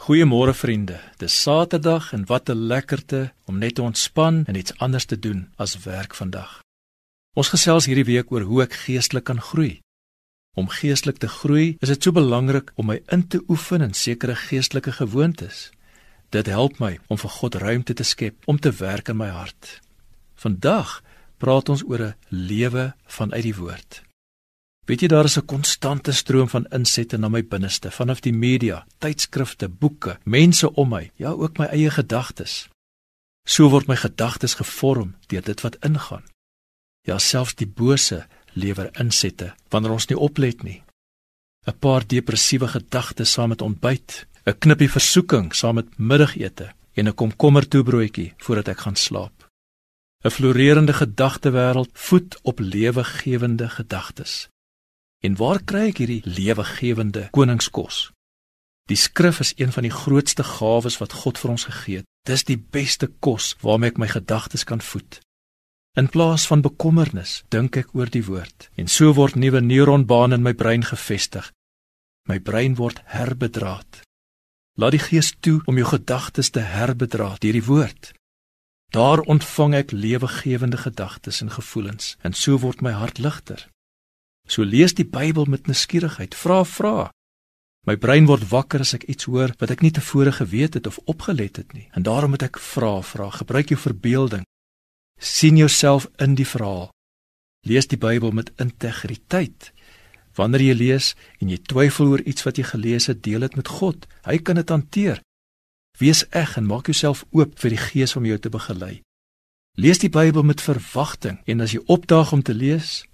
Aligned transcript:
Goeiemôre 0.00 0.54
vriende. 0.54 0.96
Dis 1.20 1.42
Saterdag 1.42 2.12
en 2.16 2.24
wat 2.26 2.48
'n 2.48 2.66
lekkerte 2.72 3.32
om 3.44 3.58
net 3.58 3.74
te 3.74 3.82
ontspan 3.82 4.44
en 4.46 4.54
iets 4.56 4.76
anders 4.78 5.04
te 5.04 5.18
doen 5.18 5.52
as 5.56 5.78
werk 5.78 6.14
vandag. 6.14 6.62
Ons 7.36 7.48
gesels 7.48 7.84
hierdie 7.84 8.04
week 8.04 8.32
oor 8.32 8.40
hoe 8.40 8.62
ek 8.62 8.72
geestelik 8.72 9.24
kan 9.24 9.40
groei. 9.40 9.80
Om 10.56 10.68
geestelik 10.68 11.16
te 11.16 11.28
groei, 11.28 11.76
is 11.78 11.88
dit 11.88 12.02
so 12.02 12.12
belangrik 12.12 12.72
om 12.74 12.86
my 12.86 13.02
in 13.06 13.28
te 13.28 13.42
oefen 13.48 13.80
in 13.80 13.94
sekere 13.94 14.36
geestelike 14.36 14.92
gewoontes. 14.92 15.70
Dit 16.28 16.46
help 16.46 16.78
my 16.78 16.98
om 17.06 17.18
vir 17.18 17.30
God 17.30 17.54
ruimte 17.54 17.94
te 17.94 18.04
skep 18.04 18.34
om 18.44 18.58
te 18.58 18.72
werk 18.72 19.08
in 19.08 19.16
my 19.16 19.28
hart. 19.28 19.80
Vandag 20.34 21.02
praat 21.36 21.68
ons 21.68 21.82
oor 21.82 22.00
'n 22.00 22.14
lewe 22.28 22.94
vanuit 23.06 23.42
die 23.42 23.56
woord. 23.56 24.02
Weet 24.90 25.04
jy 25.04 25.08
daar 25.08 25.24
is 25.24 25.38
'n 25.38 25.46
konstante 25.46 26.12
stroom 26.12 26.48
van 26.48 26.66
insette 26.78 27.16
na 27.16 27.28
my 27.28 27.44
binneste 27.44 27.90
vanaf 27.90 28.20
die 28.20 28.32
media, 28.32 28.86
tydskrifte, 28.98 29.68
boeke, 29.68 30.18
mense 30.24 30.74
om 30.74 30.88
my, 30.88 31.10
ja 31.16 31.30
ook 31.30 31.58
my 31.58 31.66
eie 31.66 31.90
gedagtes. 31.90 32.68
So 33.46 33.68
word 33.70 33.86
my 33.86 33.96
gedagtes 33.96 34.54
gevorm 34.54 35.14
deur 35.26 35.42
dit 35.42 35.60
wat 35.60 35.76
ingaan. 35.80 36.24
Ja 37.06 37.18
selfs 37.18 37.54
die 37.54 37.66
bose 37.66 38.26
lewer 38.52 38.90
insette 39.00 39.54
wanneer 39.68 39.92
ons 39.92 40.06
nie 40.06 40.18
oplet 40.18 40.62
nie. 40.62 40.82
'n 41.66 41.78
Paar 41.78 42.06
depressiewe 42.06 42.68
gedagtes 42.68 43.32
saam 43.32 43.48
met 43.48 43.62
ontbyt, 43.62 44.26
'n 44.46 44.58
knippie 44.58 44.90
versoeking 44.90 45.54
saam 45.54 45.74
met 45.74 45.98
middagete 45.98 46.72
en 46.94 47.06
'n 47.06 47.14
komkommer 47.14 47.68
toebroodjie 47.68 48.34
voordat 48.38 48.68
ek 48.68 48.80
gaan 48.80 48.96
slaap. 48.96 49.50
'n 50.24 50.30
Floreerende 50.30 50.92
gedagtewêreld 50.92 51.90
voed 51.92 52.38
op 52.42 52.58
lewegewende 52.58 53.68
gedagtes. 53.68 54.48
En 55.20 55.36
waar 55.36 55.60
kry 55.60 55.90
ek 55.90 56.00
hierdie 56.00 56.22
lewegewende 56.24 57.28
koningskos? 57.36 58.08
Die 58.88 58.96
skrif 58.96 59.40
is 59.44 59.52
een 59.56 59.72
van 59.72 59.84
die 59.84 59.92
grootste 59.92 60.42
gawes 60.42 60.96
wat 60.98 61.12
God 61.22 61.38
vir 61.38 61.50
ons 61.50 61.66
gegee 61.68 62.00
het. 62.00 62.06
Dis 62.26 62.44
die 62.48 62.58
beste 62.58 63.06
kos 63.20 63.54
waarmee 63.60 63.92
ek 63.92 64.00
my 64.00 64.08
gedagtes 64.08 64.64
kan 64.64 64.80
voed. 64.80 65.20
In 65.98 66.08
plaas 66.08 66.46
van 66.46 66.62
bekommernis, 66.64 67.42
dink 67.50 67.76
ek 67.76 67.94
oor 67.94 68.10
die 68.10 68.24
woord 68.24 68.70
en 68.80 68.88
so 68.88 69.12
word 69.14 69.36
nuwe 69.36 69.60
neuronbane 69.60 70.38
in 70.38 70.46
my 70.46 70.54
brein 70.54 70.86
gevestig. 70.86 71.50
My 72.28 72.38
brein 72.38 72.76
word 72.78 73.02
herbedraad. 73.10 74.02
Laat 74.78 74.94
die 74.96 75.02
Gees 75.02 75.34
toe 75.40 75.58
om 75.66 75.76
jou 75.76 75.88
gedagtes 75.90 76.50
te 76.54 76.62
herbedraad 76.64 77.42
deur 77.44 77.58
die 77.58 77.66
woord. 77.66 78.12
Daar 78.94 79.20
ontvang 79.20 79.74
ek 79.82 79.92
lewegewende 79.92 80.80
gedagtes 80.80 81.42
en 81.44 81.50
gevoelens 81.52 82.16
en 82.22 82.32
so 82.32 82.58
word 82.62 82.80
my 82.80 82.94
hart 82.96 83.18
ligter. 83.18 83.66
So 84.50 84.66
lees 84.66 84.96
die 84.98 85.06
Bybel 85.06 85.46
met 85.46 85.68
nuuskierigheid. 85.70 86.34
Vra 86.34 86.64
vra. 86.66 87.10
My 87.86 87.94
brein 87.96 88.26
word 88.26 88.48
wakker 88.50 88.82
as 88.82 88.96
ek 88.98 89.06
iets 89.08 89.28
hoor 89.30 89.54
wat 89.60 89.70
ek 89.70 89.84
nie 89.84 89.92
tevore 89.94 90.32
geweet 90.34 90.74
het 90.76 90.88
of 90.90 90.98
opgelet 91.06 91.62
het 91.62 91.70
nie. 91.72 91.86
En 91.94 92.02
daarom 92.02 92.34
moet 92.34 92.48
ek 92.48 92.58
vra 92.58 92.98
vra. 93.06 93.30
Gebruik 93.30 93.70
jou 93.70 93.78
verbeelding. 93.78 94.44
sien 95.20 95.56
jouself 95.56 96.06
in 96.18 96.34
die 96.34 96.46
verhaal. 96.48 96.88
Lees 97.68 97.86
die 97.86 97.98
Bybel 98.00 98.32
met 98.32 98.50
integriteit. 98.56 99.72
Wanneer 100.32 100.62
jy 100.62 100.76
lees 100.78 101.08
en 101.40 101.50
jy 101.52 101.58
twyfel 101.60 102.14
oor 102.14 102.22
iets 102.24 102.46
wat 102.46 102.56
jy 102.56 102.64
gelees 102.64 103.06
het, 103.10 103.20
deel 103.22 103.44
dit 103.44 103.56
met 103.56 103.68
God. 103.68 104.06
Hy 104.24 104.38
kan 104.38 104.56
dit 104.56 104.72
hanteer. 104.72 105.20
Wees 106.00 106.24
eg 106.32 106.56
en 106.56 106.64
maak 106.64 106.88
jouself 106.88 107.26
oop 107.36 107.58
vir 107.60 107.76
die 107.76 107.82
Gees 107.84 108.16
om 108.16 108.24
jou 108.24 108.38
te 108.38 108.48
begelei. 108.48 109.02
Lees 109.76 110.00
die 110.00 110.08
Bybel 110.08 110.42
met 110.42 110.64
verwagting 110.64 111.42
en 111.44 111.60
as 111.60 111.76
jy 111.76 111.84
opdaag 111.84 112.32
om 112.32 112.42
te 112.42 112.56
lees, 112.56 113.04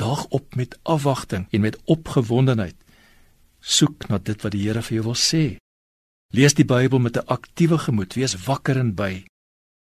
daag 0.00 0.26
op 0.32 0.54
met 0.56 0.78
afwagting 0.82 1.46
en 1.50 1.60
met 1.60 1.78
opgewondenheid. 1.84 2.76
Soek 3.60 4.08
na 4.08 4.18
dit 4.18 4.42
wat 4.42 4.54
die 4.56 4.62
Here 4.64 4.82
vir 4.82 4.96
jou 5.00 5.04
wil 5.10 5.18
sê. 5.18 5.44
Lees 6.32 6.54
die 6.56 6.64
Bybel 6.64 6.98
met 6.98 7.16
'n 7.16 7.26
aktiewe 7.26 7.78
gemoed, 7.78 8.14
wees 8.14 8.36
wakker 8.46 8.78
en 8.78 8.94
by. 8.94 9.24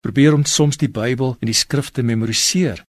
Probeer 0.05 0.35
om 0.35 0.45
soms 0.45 0.77
die 0.77 0.89
Bybel 0.89 1.37
en 1.41 1.47
die 1.47 1.61
skrifte 1.65 2.03
memoriseer. 2.03 2.85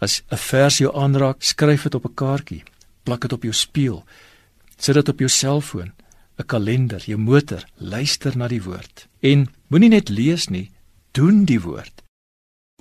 As 0.00 0.22
'n 0.30 0.36
vers 0.36 0.78
jou 0.78 0.90
aanraak, 0.94 1.42
skryf 1.42 1.82
dit 1.82 1.94
op 1.94 2.04
'n 2.04 2.14
kaartjie, 2.14 2.62
plak 3.02 3.20
dit 3.20 3.32
op 3.32 3.42
jou 3.42 3.54
spieël, 3.54 4.04
sit 4.76 4.94
dit 4.94 5.08
op 5.08 5.18
jou 5.18 5.28
selfoon, 5.28 5.92
'n 6.38 6.46
kalender, 6.46 7.02
jou 7.06 7.18
motor, 7.18 7.64
luister 7.76 8.36
na 8.36 8.48
die 8.48 8.62
woord. 8.62 9.08
En 9.20 9.48
moenie 9.68 9.88
net 9.88 10.08
lees 10.08 10.48
nie, 10.48 10.70
doen 11.12 11.44
die 11.44 11.60
woord. 11.60 12.03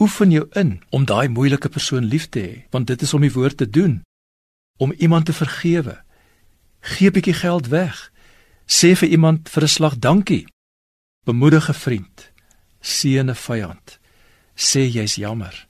Oefen 0.03 0.33
jou 0.35 0.47
in 0.59 0.81
om 0.91 1.05
daai 1.07 1.29
moeilike 1.31 1.69
persoon 1.71 2.09
lief 2.11 2.25
te 2.27 2.41
hê, 2.43 2.55
want 2.75 2.89
dit 2.91 3.03
is 3.05 3.13
om 3.15 3.23
die 3.23 3.31
woord 3.31 3.57
te 3.61 3.67
doen. 3.69 4.01
Om 4.83 4.91
iemand 5.05 5.29
te 5.29 5.33
vergewe. 5.33 5.95
Gee 6.81 7.07
'n 7.09 7.13
bietjie 7.15 7.33
geld 7.33 7.67
weg. 7.67 8.11
Sê 8.67 8.89
vir 8.99 9.09
iemand 9.15 9.49
vir 9.49 9.63
'n 9.63 9.75
slag 9.75 9.95
dankie. 9.99 10.47
Bemoedig 11.25 11.69
'n 11.69 11.81
vriend. 11.85 12.31
Seën 12.81 13.29
'n 13.29 13.35
vyand. 13.35 13.99
Sê 14.55 14.81
jy's 14.95 15.15
jammer. 15.15 15.67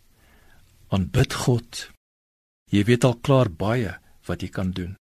Aanbid 0.88 1.34
God. 1.34 1.92
Jy 2.72 2.84
weet 2.84 3.04
al 3.04 3.16
klaar 3.16 3.50
baie 3.52 4.00
wat 4.26 4.42
jy 4.42 4.50
kan 4.50 4.72
doen. 4.72 4.96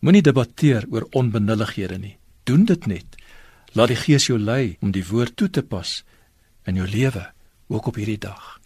Moenie 0.00 0.22
debatteer 0.22 0.86
oor 0.90 1.06
onbenullighede 1.10 1.98
nie. 1.98 2.18
Doen 2.44 2.64
dit 2.64 2.86
net. 2.86 3.16
Laat 3.72 3.88
die 3.88 3.96
Gees 3.96 4.26
jou 4.26 4.38
lei 4.38 4.76
om 4.80 4.90
die 4.90 5.06
woord 5.06 5.36
toe 5.36 5.50
te 5.50 5.62
pas 5.62 6.04
in 6.64 6.74
jou 6.74 6.88
lewe 6.88 7.32
ook 7.74 7.86
op 7.86 7.94
hierdie 7.94 8.18
dag. 8.18 8.61